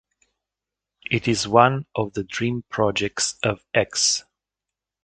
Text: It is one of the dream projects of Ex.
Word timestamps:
It 1.11 1.27
is 1.27 1.47
one 1.47 1.85
of 1.93 2.13
the 2.13 2.23
dream 2.23 2.63
projects 2.69 3.35
of 3.43 3.63
Ex. 3.75 4.25